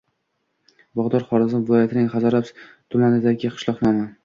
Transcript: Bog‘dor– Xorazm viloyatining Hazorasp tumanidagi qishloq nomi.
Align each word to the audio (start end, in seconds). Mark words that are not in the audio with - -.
Bog‘dor– 0.99 1.25
Xorazm 1.33 1.67
viloyatining 1.69 2.09
Hazorasp 2.15 2.65
tumanidagi 2.71 3.55
qishloq 3.57 3.89
nomi. 3.89 4.05